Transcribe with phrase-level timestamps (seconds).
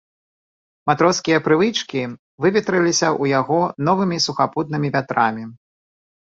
[0.91, 2.01] Матроскія прывычкі
[2.45, 3.59] выветрыліся ў яго
[3.91, 5.45] новымі сухапутнымі вятрамі.